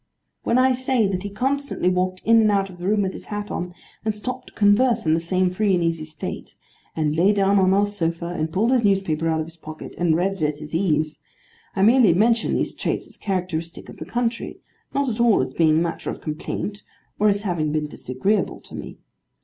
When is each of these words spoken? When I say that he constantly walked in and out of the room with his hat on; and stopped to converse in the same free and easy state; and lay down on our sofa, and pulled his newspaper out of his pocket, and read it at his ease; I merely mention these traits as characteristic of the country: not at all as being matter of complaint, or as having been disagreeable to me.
When 0.41 0.57
I 0.57 0.71
say 0.71 1.05
that 1.05 1.21
he 1.21 1.29
constantly 1.29 1.87
walked 1.87 2.23
in 2.25 2.41
and 2.41 2.49
out 2.49 2.71
of 2.71 2.79
the 2.79 2.87
room 2.87 3.03
with 3.03 3.13
his 3.13 3.27
hat 3.27 3.51
on; 3.51 3.71
and 4.03 4.15
stopped 4.15 4.47
to 4.47 4.53
converse 4.53 5.05
in 5.05 5.13
the 5.13 5.19
same 5.19 5.51
free 5.51 5.75
and 5.75 5.83
easy 5.83 6.05
state; 6.05 6.55
and 6.95 7.15
lay 7.15 7.31
down 7.31 7.59
on 7.59 7.71
our 7.71 7.85
sofa, 7.85 8.25
and 8.29 8.51
pulled 8.51 8.71
his 8.71 8.83
newspaper 8.83 9.29
out 9.29 9.41
of 9.41 9.45
his 9.45 9.57
pocket, 9.57 9.93
and 9.99 10.15
read 10.15 10.41
it 10.41 10.41
at 10.41 10.57
his 10.59 10.73
ease; 10.73 11.19
I 11.75 11.83
merely 11.83 12.15
mention 12.15 12.55
these 12.55 12.73
traits 12.73 13.07
as 13.09 13.15
characteristic 13.17 13.89
of 13.89 13.97
the 13.97 14.05
country: 14.05 14.57
not 14.91 15.07
at 15.07 15.19
all 15.19 15.39
as 15.39 15.53
being 15.53 15.83
matter 15.83 16.09
of 16.09 16.19
complaint, 16.19 16.81
or 17.19 17.29
as 17.29 17.43
having 17.43 17.71
been 17.71 17.85
disagreeable 17.85 18.59
to 18.61 18.73
me. 18.73 18.97